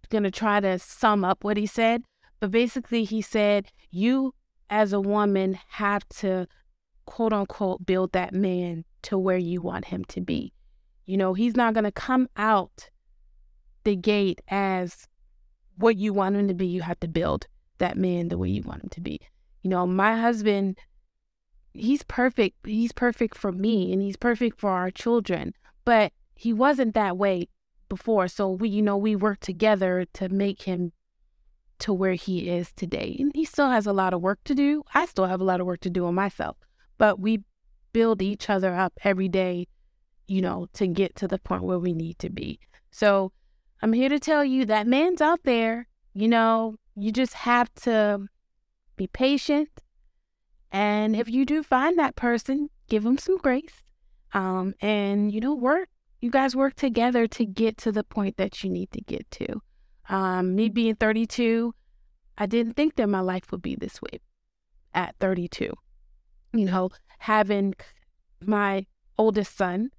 going 0.10 0.24
to 0.24 0.32
try 0.32 0.60
to 0.60 0.80
sum 0.80 1.24
up 1.24 1.44
what 1.44 1.58
he 1.58 1.66
said, 1.66 2.04
but 2.42 2.52
basically, 2.52 3.04
he 3.04 3.22
said, 3.22 3.72
you 3.92 4.34
as 4.70 4.92
a 4.92 5.00
woman 5.00 5.60
have 5.70 6.10
to 6.10 6.48
quote 7.06 7.34
unquote 7.34 7.86
build 7.86 8.12
that 8.14 8.34
man 8.34 8.84
to 9.04 9.18
where 9.18 9.38
you 9.38 9.62
want 9.62 9.86
him 9.86 10.04
to 10.06 10.22
be. 10.22 10.52
You 11.06 11.18
know, 11.18 11.36
he's 11.36 11.56
not 11.56 11.76
going 11.76 11.84
to 11.84 11.92
come 11.92 12.28
out 12.36 12.90
the 13.84 13.96
gate 13.96 14.42
as 14.48 15.08
what 15.78 15.98
you 15.98 16.14
want 16.14 16.36
him 16.36 16.48
to 16.48 16.54
be. 16.56 16.66
You 16.66 16.82
have 16.82 17.00
to 17.02 17.08
build 17.08 17.46
that 17.78 17.96
man 17.96 18.30
the 18.30 18.38
way 18.40 18.50
you 18.50 18.64
want 18.64 18.84
him 18.84 18.90
to 18.90 19.02
be. 19.02 19.20
You 19.62 19.70
know, 19.70 19.86
my 19.86 20.20
husband, 20.20 20.80
he's 21.74 22.02
perfect. 22.02 22.66
He's 22.66 22.92
perfect 22.92 23.38
for 23.38 23.52
me 23.52 23.94
and 23.94 24.02
he's 24.02 24.18
perfect 24.18 24.60
for 24.60 24.72
our 24.72 24.90
children, 24.90 25.54
but 25.86 26.12
he 26.34 26.54
wasn't 26.54 26.96
that 26.96 27.18
way 27.18 27.50
before. 27.88 28.28
So 28.28 28.50
we, 28.50 28.70
you 28.70 28.82
know, 28.82 28.98
we 28.98 29.16
worked 29.16 29.44
together 29.44 30.06
to 30.14 30.30
make 30.30 30.64
him 30.64 30.92
to 31.82 31.94
where 31.94 32.14
he 32.14 32.50
is 32.50 32.72
today. 32.74 33.16
And 33.20 33.32
he 33.36 33.46
still 33.46 33.70
has 33.70 33.86
a 33.86 33.94
lot 33.94 34.14
of 34.14 34.22
work 34.22 34.40
to 34.46 34.56
do. 34.56 34.84
I 34.94 35.06
still 35.06 35.26
have 35.26 35.42
a 35.42 35.44
lot 35.46 35.60
of 35.60 35.68
work 35.68 35.82
to 35.82 35.90
do 35.90 36.06
on 36.06 36.16
myself, 36.16 36.58
but 36.98 37.20
we 37.20 37.44
build 37.94 38.22
each 38.22 38.50
other 38.50 38.74
up 38.74 38.94
every 39.04 39.28
day, 39.28 39.68
you 40.28 40.42
know, 40.42 40.68
to 40.74 40.88
get 40.88 41.16
to 41.18 41.28
the 41.28 41.40
point 41.40 41.64
where 41.64 41.80
we 41.80 41.94
need 41.94 42.20
to 42.20 42.30
be. 42.30 42.60
So 42.92 43.32
I'm 43.82 43.94
here 43.94 44.10
to 44.10 44.20
tell 44.20 44.46
you 44.46 44.66
that 44.66 44.88
man's 44.88 45.22
out 45.22 45.40
there. 45.44 45.88
You 46.14 46.28
know, 46.28 46.76
you 46.96 47.12
just 47.12 47.34
have 47.34 47.74
to 47.84 48.28
be 48.96 49.08
patient. 49.08 49.70
And 50.72 51.16
if 51.16 51.30
you 51.30 51.46
do 51.46 51.64
find 51.64 51.98
that 52.00 52.16
person, 52.16 52.70
give 52.88 53.04
them 53.04 53.18
some 53.18 53.38
grace. 53.38 53.84
Um, 54.34 54.74
and, 54.82 55.32
you 55.34 55.42
know, 55.42 55.54
work. 55.54 55.90
You 56.22 56.30
guys 56.30 56.56
work 56.56 56.76
together 56.76 57.28
to 57.28 57.46
get 57.46 57.78
to 57.80 57.92
the 57.92 58.04
point 58.04 58.38
that 58.38 58.64
you 58.64 58.70
need 58.70 58.92
to 58.92 59.02
get 59.02 59.30
to. 59.32 59.62
Um, 60.12 60.56
me 60.56 60.68
being 60.68 60.96
32, 60.96 61.74
I 62.38 62.46
didn't 62.46 62.74
think 62.74 62.98
that 62.98 63.08
my 63.08 63.22
life 63.22 63.50
would 63.50 63.62
be 63.62 63.76
this 63.76 64.02
way 64.02 64.20
at 64.94 65.16
32. 65.22 65.72
You 66.54 66.66
know, 66.66 66.90
having 67.20 67.76
my 68.46 68.86
oldest 69.18 69.56
son, 69.56 69.90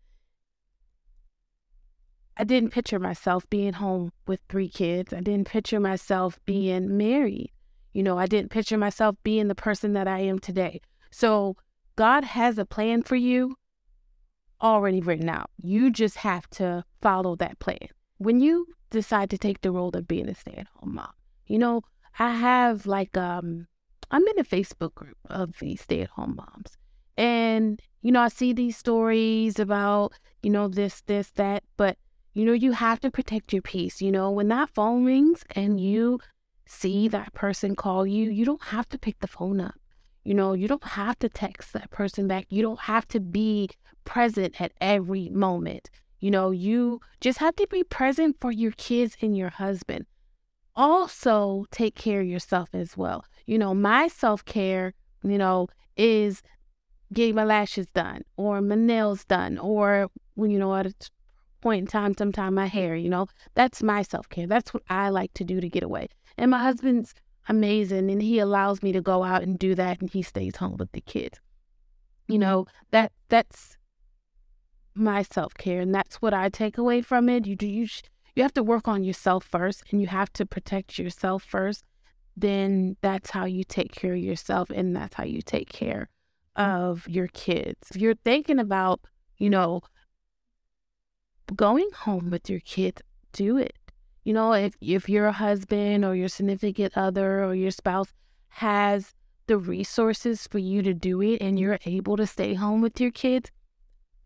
I 2.36 2.44
didn't 2.44 2.70
picture 2.70 2.98
myself 2.98 3.48
being 3.48 3.72
home 3.72 4.12
with 4.26 4.40
three 4.50 4.68
kids. 4.68 5.14
I 5.14 5.20
didn't 5.20 5.48
picture 5.48 5.80
myself 5.80 6.38
being 6.44 6.98
married. 6.98 7.50
You 7.94 8.02
know, 8.02 8.18
I 8.18 8.26
didn't 8.26 8.50
picture 8.50 8.76
myself 8.76 9.16
being 9.22 9.48
the 9.48 9.54
person 9.54 9.94
that 9.94 10.06
I 10.06 10.18
am 10.20 10.38
today. 10.38 10.82
So, 11.10 11.56
God 11.96 12.24
has 12.24 12.58
a 12.58 12.64
plan 12.66 13.02
for 13.02 13.16
you 13.16 13.56
already 14.60 15.00
written 15.00 15.28
out. 15.28 15.50
You 15.58 15.90
just 15.90 16.18
have 16.18 16.48
to 16.50 16.84
follow 17.00 17.34
that 17.36 17.58
plan. 17.58 17.88
When 18.22 18.40
you 18.40 18.66
decide 18.90 19.30
to 19.30 19.38
take 19.38 19.60
the 19.60 19.72
role 19.72 19.90
of 19.90 20.06
being 20.06 20.28
a 20.28 20.34
stay 20.34 20.54
at 20.56 20.68
home 20.76 20.94
mom, 20.94 21.12
you 21.46 21.58
know, 21.58 21.82
I 22.18 22.34
have 22.34 22.86
like, 22.86 23.16
um, 23.16 23.66
I'm 24.10 24.26
in 24.28 24.38
a 24.38 24.44
Facebook 24.44 24.94
group 24.94 25.16
of 25.28 25.58
these 25.58 25.80
stay 25.80 26.02
at 26.02 26.10
home 26.10 26.36
moms. 26.36 26.76
And, 27.16 27.80
you 28.00 28.12
know, 28.12 28.20
I 28.20 28.28
see 28.28 28.52
these 28.52 28.76
stories 28.76 29.58
about, 29.58 30.12
you 30.42 30.50
know, 30.50 30.68
this, 30.68 31.02
this, 31.06 31.30
that, 31.32 31.62
but, 31.76 31.96
you 32.32 32.44
know, 32.44 32.52
you 32.52 32.72
have 32.72 33.00
to 33.00 33.10
protect 33.10 33.52
your 33.52 33.62
peace. 33.62 34.00
You 34.00 34.12
know, 34.12 34.30
when 34.30 34.48
that 34.48 34.70
phone 34.70 35.04
rings 35.04 35.44
and 35.54 35.80
you 35.80 36.20
see 36.66 37.08
that 37.08 37.34
person 37.34 37.74
call 37.74 38.06
you, 38.06 38.30
you 38.30 38.44
don't 38.44 38.64
have 38.64 38.88
to 38.90 38.98
pick 38.98 39.18
the 39.20 39.26
phone 39.26 39.60
up. 39.60 39.74
You 40.24 40.34
know, 40.34 40.52
you 40.52 40.68
don't 40.68 40.84
have 40.84 41.18
to 41.18 41.28
text 41.28 41.72
that 41.72 41.90
person 41.90 42.28
back. 42.28 42.46
You 42.48 42.62
don't 42.62 42.80
have 42.82 43.08
to 43.08 43.20
be 43.20 43.70
present 44.04 44.60
at 44.60 44.72
every 44.80 45.28
moment. 45.28 45.90
You 46.22 46.30
know, 46.30 46.52
you 46.52 47.00
just 47.20 47.40
have 47.40 47.56
to 47.56 47.66
be 47.68 47.82
present 47.82 48.36
for 48.40 48.52
your 48.52 48.70
kids 48.70 49.16
and 49.20 49.36
your 49.36 49.50
husband. 49.50 50.06
Also, 50.76 51.66
take 51.72 51.96
care 51.96 52.20
of 52.20 52.28
yourself 52.28 52.68
as 52.72 52.96
well. 52.96 53.24
You 53.44 53.58
know, 53.58 53.74
my 53.74 54.06
self 54.06 54.44
care, 54.44 54.94
you 55.24 55.36
know, 55.36 55.66
is 55.96 56.40
getting 57.12 57.34
my 57.34 57.42
lashes 57.42 57.88
done 57.88 58.22
or 58.36 58.62
my 58.62 58.76
nails 58.76 59.24
done 59.24 59.58
or, 59.58 60.10
when 60.34 60.52
you 60.52 60.60
know, 60.60 60.72
at 60.76 60.86
a 60.86 60.94
point 61.60 61.80
in 61.80 61.86
time, 61.88 62.14
sometime 62.16 62.54
my 62.54 62.66
hair, 62.66 62.94
you 62.94 63.08
know, 63.08 63.26
that's 63.54 63.82
my 63.82 64.02
self 64.02 64.28
care. 64.28 64.46
That's 64.46 64.72
what 64.72 64.84
I 64.88 65.08
like 65.08 65.34
to 65.34 65.44
do 65.44 65.60
to 65.60 65.68
get 65.68 65.82
away. 65.82 66.06
And 66.38 66.52
my 66.52 66.58
husband's 66.58 67.14
amazing 67.48 68.08
and 68.08 68.22
he 68.22 68.38
allows 68.38 68.80
me 68.80 68.92
to 68.92 69.00
go 69.00 69.24
out 69.24 69.42
and 69.42 69.58
do 69.58 69.74
that 69.74 70.00
and 70.00 70.08
he 70.08 70.22
stays 70.22 70.54
home 70.54 70.76
with 70.76 70.92
the 70.92 71.00
kids. 71.00 71.40
You 72.28 72.34
mm-hmm. 72.34 72.42
know, 72.42 72.66
that 72.92 73.10
that's 73.28 73.76
my 74.94 75.22
self-care 75.22 75.80
and 75.80 75.94
that's 75.94 76.16
what 76.16 76.34
I 76.34 76.48
take 76.48 76.78
away 76.78 77.02
from 77.02 77.28
it. 77.28 77.46
You 77.46 77.56
do 77.56 77.66
you 77.66 77.86
you 78.34 78.42
have 78.42 78.54
to 78.54 78.62
work 78.62 78.88
on 78.88 79.04
yourself 79.04 79.44
first 79.44 79.84
and 79.90 80.00
you 80.00 80.06
have 80.06 80.32
to 80.34 80.46
protect 80.46 80.98
yourself 80.98 81.42
first. 81.42 81.84
Then 82.36 82.96
that's 83.02 83.30
how 83.30 83.44
you 83.44 83.62
take 83.64 83.92
care 83.92 84.14
of 84.14 84.20
yourself 84.20 84.70
and 84.70 84.96
that's 84.96 85.14
how 85.14 85.24
you 85.24 85.42
take 85.42 85.68
care 85.68 86.08
of 86.56 87.06
your 87.08 87.28
kids. 87.28 87.90
If 87.90 88.00
you're 88.00 88.14
thinking 88.14 88.58
about, 88.58 89.00
you 89.36 89.50
know, 89.50 89.82
going 91.54 91.88
home 91.94 92.30
with 92.30 92.48
your 92.48 92.60
kids, 92.60 93.02
do 93.32 93.58
it. 93.58 93.76
You 94.24 94.32
know, 94.32 94.52
if 94.52 94.76
if 94.80 95.08
your 95.08 95.30
husband 95.32 96.04
or 96.04 96.14
your 96.14 96.28
significant 96.28 96.96
other 96.96 97.44
or 97.44 97.54
your 97.54 97.70
spouse 97.70 98.12
has 98.48 99.14
the 99.46 99.58
resources 99.58 100.46
for 100.46 100.58
you 100.58 100.82
to 100.82 100.94
do 100.94 101.20
it 101.20 101.42
and 101.42 101.58
you're 101.58 101.78
able 101.84 102.16
to 102.16 102.26
stay 102.26 102.54
home 102.54 102.80
with 102.80 103.00
your 103.00 103.10
kids, 103.10 103.50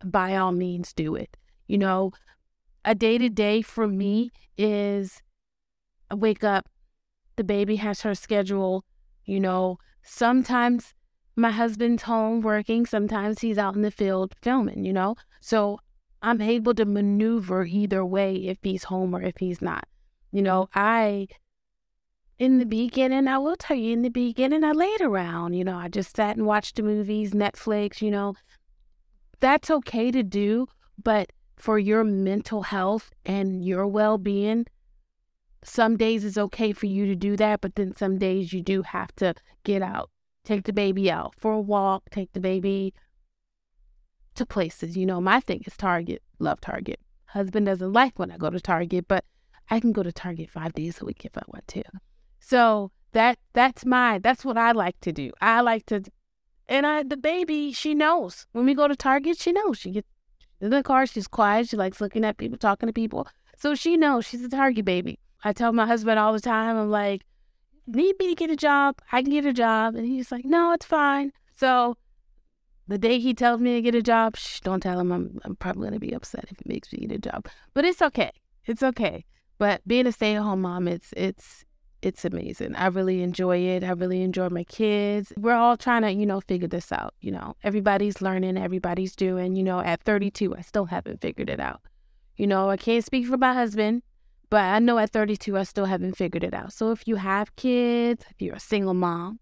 by 0.03 0.35
all 0.35 0.51
means 0.51 0.93
do 0.93 1.15
it. 1.15 1.37
You 1.67 1.77
know, 1.77 2.11
a 2.85 2.95
day 2.95 3.17
to 3.17 3.29
day 3.29 3.61
for 3.61 3.87
me 3.87 4.31
is 4.57 5.21
I 6.09 6.15
wake 6.15 6.43
up, 6.43 6.69
the 7.35 7.43
baby 7.43 7.75
has 7.77 8.01
her 8.01 8.15
schedule, 8.15 8.85
you 9.25 9.39
know, 9.39 9.77
sometimes 10.01 10.93
my 11.35 11.51
husband's 11.51 12.03
home 12.03 12.41
working, 12.41 12.85
sometimes 12.85 13.41
he's 13.41 13.57
out 13.57 13.75
in 13.75 13.81
the 13.81 13.91
field 13.91 14.33
filming, 14.41 14.85
you 14.85 14.93
know. 14.93 15.15
So 15.39 15.79
I'm 16.21 16.41
able 16.41 16.73
to 16.75 16.85
maneuver 16.85 17.65
either 17.65 18.03
way 18.03 18.35
if 18.35 18.57
he's 18.63 18.85
home 18.85 19.15
or 19.15 19.21
if 19.21 19.37
he's 19.37 19.61
not. 19.61 19.85
You 20.31 20.41
know, 20.41 20.69
I, 20.73 21.27
in 22.39 22.57
the 22.57 22.65
beginning, 22.65 23.27
I 23.27 23.37
will 23.37 23.55
tell 23.55 23.77
you, 23.77 23.93
in 23.93 24.01
the 24.01 24.09
beginning, 24.09 24.63
I 24.63 24.71
laid 24.71 25.01
around. 25.01 25.53
You 25.53 25.63
know, 25.63 25.77
I 25.77 25.89
just 25.89 26.15
sat 26.15 26.37
and 26.37 26.45
watched 26.45 26.75
the 26.75 26.83
movies, 26.83 27.31
Netflix, 27.31 28.01
you 28.01 28.11
know. 28.11 28.33
That's 29.39 29.69
okay 29.69 30.11
to 30.11 30.23
do, 30.23 30.67
but 31.01 31.31
for 31.55 31.79
your 31.79 32.03
mental 32.03 32.63
health 32.63 33.11
and 33.25 33.63
your 33.63 33.87
well 33.87 34.17
being, 34.17 34.65
some 35.63 35.97
days 35.97 36.23
it's 36.23 36.37
okay 36.37 36.71
for 36.71 36.85
you 36.85 37.05
to 37.07 37.15
do 37.15 37.35
that, 37.37 37.61
but 37.61 37.75
then 37.75 37.95
some 37.95 38.17
days 38.17 38.53
you 38.53 38.61
do 38.61 38.83
have 38.83 39.13
to 39.17 39.33
get 39.63 39.81
out, 39.81 40.09
take 40.43 40.63
the 40.63 40.73
baby 40.73 41.11
out 41.11 41.35
for 41.37 41.51
a 41.53 41.59
walk, 41.59 42.09
take 42.09 42.31
the 42.33 42.39
baby 42.39 42.93
to 44.35 44.45
places. 44.45 44.95
You 44.95 45.05
know, 45.05 45.19
my 45.19 45.39
thing 45.39 45.63
is 45.65 45.75
Target. 45.75 46.21
Love 46.39 46.61
Target. 46.61 46.99
Husband 47.25 47.65
doesn't 47.65 47.91
like 47.91 48.17
when 48.17 48.31
I 48.31 48.37
go 48.37 48.49
to 48.49 48.59
Target, 48.59 49.07
but 49.07 49.25
I 49.69 49.79
can 49.79 49.91
go 49.91 50.03
to 50.03 50.11
Target 50.11 50.49
five 50.49 50.73
days 50.73 51.01
a 51.01 51.05
week 51.05 51.25
if 51.25 51.37
I 51.37 51.43
want 51.47 51.67
to. 51.69 51.83
So 52.39 52.91
that 53.11 53.39
that's 53.53 53.85
my 53.85 54.19
that's 54.19 54.45
what 54.45 54.57
I 54.57 54.71
like 54.71 54.99
to 55.01 55.11
do. 55.11 55.31
I 55.41 55.61
like 55.61 55.85
to, 55.87 56.03
and 56.67 56.85
I 56.85 57.03
the 57.03 57.17
baby 57.17 57.71
she 57.71 57.93
knows 57.93 58.45
when 58.51 58.65
we 58.65 58.73
go 58.73 58.87
to 58.87 58.95
Target 58.95 59.37
she 59.39 59.51
knows 59.51 59.79
she 59.79 59.91
gets 59.91 60.07
in 60.59 60.69
the 60.69 60.83
car 60.83 61.05
she's 61.05 61.27
quiet 61.27 61.69
she 61.69 61.77
likes 61.77 62.01
looking 62.01 62.25
at 62.25 62.37
people 62.37 62.57
talking 62.57 62.87
to 62.87 62.93
people 62.93 63.27
so 63.57 63.75
she 63.75 63.97
knows 63.97 64.25
she's 64.27 64.43
a 64.43 64.49
Target 64.49 64.85
baby. 64.85 65.19
I 65.43 65.53
tell 65.53 65.71
my 65.71 65.85
husband 65.85 66.19
all 66.19 66.33
the 66.33 66.39
time 66.39 66.77
I'm 66.77 66.91
like, 66.91 67.23
need 67.87 68.15
me 68.19 68.29
to 68.29 68.35
get 68.35 68.49
a 68.49 68.55
job 68.55 68.99
I 69.11 69.21
can 69.21 69.31
get 69.31 69.45
a 69.45 69.53
job 69.53 69.95
and 69.95 70.05
he's 70.05 70.31
like 70.31 70.45
no 70.45 70.73
it's 70.73 70.85
fine. 70.85 71.31
So 71.55 71.97
the 72.87 72.97
day 72.97 73.19
he 73.19 73.33
tells 73.33 73.59
me 73.59 73.75
to 73.75 73.81
get 73.81 73.95
a 73.95 74.01
job, 74.01 74.37
shh, 74.37 74.61
don't 74.61 74.79
tell 74.79 74.99
him 74.99 75.11
I'm, 75.11 75.39
I'm 75.43 75.55
probably 75.57 75.89
going 75.89 75.93
to 75.93 75.99
be 75.99 76.13
upset 76.13 76.45
if 76.49 76.57
he 76.57 76.63
makes 76.65 76.91
me 76.93 76.99
get 76.99 77.11
a 77.11 77.19
job. 77.19 77.47
But 77.73 77.83
it's 77.85 78.01
okay. 78.01 78.31
It's 78.65 78.81
okay. 78.81 79.25
But 79.57 79.81
being 79.85 80.07
a 80.07 80.11
stay-at-home 80.11 80.61
mom, 80.61 80.87
it's 80.87 81.13
it's 81.17 81.65
it's 82.01 82.25
amazing. 82.25 82.75
I 82.75 82.87
really 82.87 83.21
enjoy 83.21 83.57
it. 83.57 83.83
I 83.83 83.91
really 83.91 84.21
enjoy 84.21 84.49
my 84.49 84.63
kids. 84.63 85.33
We're 85.35 85.55
all 85.55 85.77
trying 85.77 86.03
to, 86.03 86.11
you 86.11 86.25
know, 86.25 86.41
figure 86.41 86.67
this 86.67 86.91
out. 86.91 87.13
You 87.21 87.31
know, 87.31 87.55
everybody's 87.63 88.21
learning, 88.21 88.57
everybody's 88.57 89.15
doing. 89.15 89.55
You 89.55 89.63
know, 89.63 89.79
at 89.79 90.03
32, 90.03 90.55
I 90.55 90.61
still 90.61 90.85
haven't 90.85 91.21
figured 91.21 91.49
it 91.49 91.59
out. 91.59 91.81
You 92.35 92.47
know, 92.47 92.69
I 92.69 92.77
can't 92.77 93.03
speak 93.03 93.25
for 93.25 93.37
my 93.37 93.53
husband, 93.53 94.03
but 94.49 94.61
I 94.61 94.79
know 94.79 94.99
at 94.99 95.11
32, 95.11 95.57
I 95.57 95.63
still 95.63 95.85
haven't 95.85 96.15
figured 96.17 96.43
it 96.43 96.53
out. 96.53 96.71
So 96.71 96.91
if 96.91 97.07
you 97.07 97.15
have 97.15 97.55
kids, 97.55 98.23
if 98.29 98.41
you're 98.41 98.55
a 98.55 98.59
single 98.59 98.93
mom, 98.93 99.39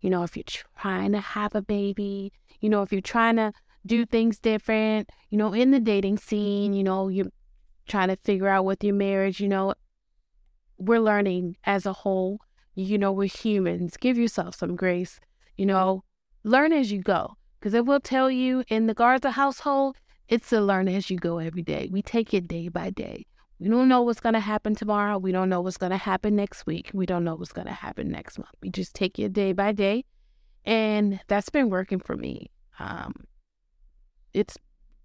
you 0.00 0.10
know, 0.10 0.22
if 0.22 0.36
you're 0.36 0.44
trying 0.78 1.12
to 1.12 1.20
have 1.20 1.54
a 1.54 1.62
baby, 1.62 2.32
you 2.60 2.68
know, 2.68 2.82
if 2.82 2.92
you're 2.92 3.00
trying 3.00 3.36
to 3.36 3.52
do 3.84 4.06
things 4.06 4.38
different, 4.38 5.10
you 5.30 5.38
know, 5.38 5.52
in 5.52 5.72
the 5.72 5.80
dating 5.80 6.18
scene, 6.18 6.72
you 6.72 6.84
know, 6.84 7.08
you're 7.08 7.26
trying 7.88 8.08
to 8.08 8.16
figure 8.16 8.48
out 8.48 8.64
with 8.64 8.82
your 8.84 8.94
marriage, 8.94 9.40
you 9.40 9.48
know, 9.48 9.74
we're 10.78 11.00
learning 11.00 11.56
as 11.64 11.86
a 11.86 11.92
whole. 11.92 12.40
You 12.74 12.98
know, 12.98 13.12
we're 13.12 13.28
humans. 13.28 13.96
Give 13.96 14.18
yourself 14.18 14.54
some 14.56 14.76
grace. 14.76 15.18
You 15.56 15.66
know, 15.66 16.04
learn 16.44 16.72
as 16.72 16.92
you 16.92 17.00
go. 17.00 17.36
Because 17.58 17.74
it 17.74 17.86
will 17.86 18.00
tell 18.00 18.30
you 18.30 18.64
in 18.68 18.86
the 18.86 18.94
Garza 18.94 19.30
household, 19.30 19.96
it's 20.28 20.52
a 20.52 20.60
learn 20.60 20.88
as 20.88 21.10
you 21.10 21.16
go 21.16 21.38
every 21.38 21.62
day. 21.62 21.88
We 21.90 22.02
take 22.02 22.34
it 22.34 22.46
day 22.46 22.68
by 22.68 22.90
day. 22.90 23.26
We 23.58 23.68
don't 23.68 23.88
know 23.88 24.02
what's 24.02 24.20
going 24.20 24.34
to 24.34 24.40
happen 24.40 24.74
tomorrow. 24.74 25.16
We 25.18 25.32
don't 25.32 25.48
know 25.48 25.62
what's 25.62 25.78
going 25.78 25.92
to 25.92 25.96
happen 25.96 26.36
next 26.36 26.66
week. 26.66 26.90
We 26.92 27.06
don't 27.06 27.24
know 27.24 27.36
what's 27.36 27.52
going 27.52 27.66
to 27.66 27.72
happen 27.72 28.10
next 28.10 28.38
month. 28.38 28.50
We 28.60 28.68
just 28.68 28.94
take 28.94 29.18
it 29.18 29.32
day 29.32 29.52
by 29.52 29.72
day. 29.72 30.04
And 30.64 31.20
that's 31.28 31.48
been 31.48 31.70
working 31.70 32.00
for 32.00 32.16
me. 32.16 32.50
Um, 32.78 33.14
it 34.34 34.54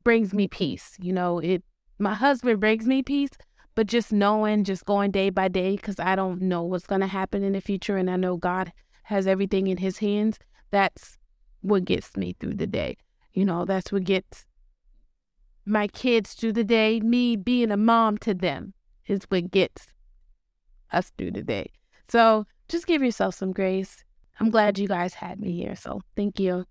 brings 0.03 0.33
me 0.33 0.47
peace. 0.47 0.97
You 0.99 1.13
know, 1.13 1.39
it, 1.39 1.63
my 1.97 2.13
husband 2.13 2.59
brings 2.59 2.85
me 2.85 3.03
peace, 3.03 3.31
but 3.75 3.87
just 3.87 4.11
knowing, 4.11 4.63
just 4.63 4.85
going 4.85 5.11
day 5.11 5.29
by 5.29 5.47
day, 5.47 5.75
because 5.75 5.99
I 5.99 6.15
don't 6.15 6.41
know 6.41 6.63
what's 6.63 6.87
going 6.87 7.01
to 7.01 7.07
happen 7.07 7.43
in 7.43 7.53
the 7.53 7.61
future. 7.61 7.97
And 7.97 8.09
I 8.09 8.15
know 8.15 8.37
God 8.37 8.73
has 9.03 9.27
everything 9.27 9.67
in 9.67 9.77
his 9.77 9.99
hands. 9.99 10.37
That's 10.71 11.17
what 11.61 11.85
gets 11.85 12.15
me 12.17 12.35
through 12.39 12.55
the 12.55 12.67
day. 12.67 12.97
You 13.33 13.45
know, 13.45 13.65
that's 13.65 13.91
what 13.91 14.03
gets 14.03 14.45
my 15.65 15.87
kids 15.87 16.33
through 16.33 16.53
the 16.53 16.63
day. 16.63 16.99
Me 16.99 17.35
being 17.35 17.71
a 17.71 17.77
mom 17.77 18.17
to 18.19 18.33
them 18.33 18.73
is 19.07 19.21
what 19.29 19.51
gets 19.51 19.87
us 20.91 21.11
through 21.17 21.31
the 21.31 21.43
day. 21.43 21.71
So 22.09 22.45
just 22.67 22.87
give 22.87 23.01
yourself 23.01 23.35
some 23.35 23.53
grace. 23.53 24.03
I'm 24.39 24.49
glad 24.49 24.79
you 24.79 24.87
guys 24.87 25.13
had 25.13 25.39
me 25.39 25.53
here. 25.53 25.75
So 25.75 26.01
thank 26.15 26.39
you. 26.39 26.65